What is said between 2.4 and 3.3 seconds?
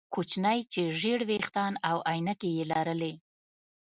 یې لرلې